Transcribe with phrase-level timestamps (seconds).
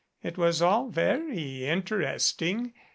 [0.23, 2.73] It was all very interesting.